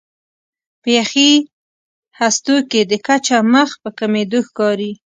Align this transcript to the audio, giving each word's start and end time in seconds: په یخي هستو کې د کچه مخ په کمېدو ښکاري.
په 0.81 0.89
یخي 0.97 1.31
هستو 2.19 2.55
کې 2.69 2.81
د 2.91 2.93
کچه 3.07 3.37
مخ 3.53 3.69
په 3.81 3.89
کمېدو 3.99 4.39
ښکاري. 4.47 4.91